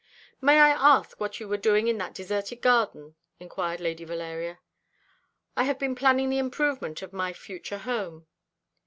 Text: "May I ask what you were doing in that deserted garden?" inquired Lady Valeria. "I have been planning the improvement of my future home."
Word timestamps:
"May 0.41 0.59
I 0.59 0.69
ask 0.69 1.19
what 1.19 1.39
you 1.39 1.47
were 1.47 1.57
doing 1.57 1.87
in 1.87 1.99
that 1.99 2.15
deserted 2.15 2.59
garden?" 2.63 3.13
inquired 3.39 3.79
Lady 3.79 4.03
Valeria. 4.03 4.57
"I 5.55 5.65
have 5.65 5.77
been 5.77 5.93
planning 5.93 6.31
the 6.31 6.39
improvement 6.39 7.03
of 7.03 7.13
my 7.13 7.33
future 7.33 7.77
home." 7.77 8.25